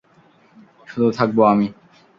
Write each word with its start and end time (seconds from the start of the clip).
শুধু 0.87 1.07
থাকব 1.11 1.37
আমি। 1.43 1.67